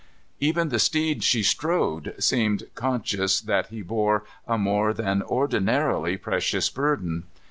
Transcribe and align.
Even 0.39 0.69
the 0.69 0.79
steed 0.79 1.23
she 1.23 1.43
strode 1.43 2.15
seemed 2.17 2.63
conscious 2.73 3.39
that 3.39 3.67
he 3.67 3.83
bore 3.83 4.23
a 4.47 4.57
more 4.57 4.95
than 4.95 5.21
ordinarily 5.21 6.17
precious 6.17 6.71
burden. 6.71 7.25